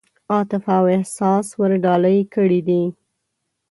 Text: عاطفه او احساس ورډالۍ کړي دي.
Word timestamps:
عاطفه 0.33 0.71
او 0.79 0.85
احساس 0.95 1.47
ورډالۍ 1.59 2.19
کړي 2.33 2.59
دي. 2.67 2.83